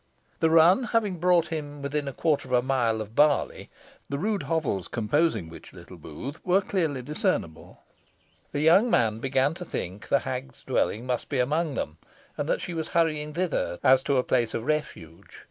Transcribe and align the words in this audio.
The 0.39 0.49
run 0.49 0.85
having 0.85 1.19
brought 1.19 1.49
him 1.49 1.83
within, 1.83 2.07
a 2.07 2.11
quarter 2.11 2.47
of 2.47 2.53
a 2.53 2.63
mile 2.65 3.01
of 3.01 3.13
Barley, 3.15 3.69
the 4.09 4.17
rude 4.17 4.41
hovels 4.41 4.87
composing 4.87 5.47
which 5.47 5.73
little 5.73 5.95
booth 5.97 6.43
were 6.43 6.61
clearly 6.61 7.03
discernible, 7.03 7.83
the 8.51 8.61
young 8.61 8.89
man 8.89 9.19
began 9.19 9.53
to 9.53 9.63
think 9.63 10.07
the 10.07 10.17
hag's 10.21 10.63
dwelling 10.63 11.05
must 11.05 11.27
he 11.31 11.37
among 11.37 11.75
them, 11.75 11.99
and 12.35 12.49
that 12.49 12.61
she 12.61 12.73
was 12.73 12.87
hurrying 12.87 13.33
thither 13.33 13.77
as 13.83 14.01
to 14.01 14.17
a 14.17 14.23
place 14.23 14.55
of 14.55 14.65
refuge. 14.65 15.39